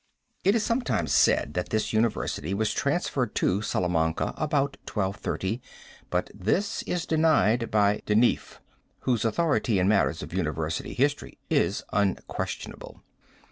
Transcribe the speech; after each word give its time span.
It 0.43 0.55
is 0.55 0.63
sometimes 0.65 1.11
said 1.13 1.53
that 1.53 1.69
this 1.69 1.93
university 1.93 2.55
was 2.55 2.73
transferred 2.73 3.35
to 3.35 3.61
Salamanca 3.61 4.33
about 4.35 4.75
1230, 4.91 5.61
but 6.09 6.31
this 6.33 6.81
is 6.87 7.05
denied 7.05 7.69
by 7.69 8.01
Denifle, 8.07 8.57
whose 9.01 9.23
authority 9.23 9.77
in 9.77 9.87
matters 9.87 10.23
of 10.23 10.33
university 10.33 10.95
history 10.95 11.37
is 11.51 11.83
unquestionable. 11.93 13.03